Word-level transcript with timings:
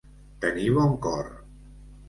Tenir 0.45 0.71
bon 0.79 0.97
cor. 1.05 1.31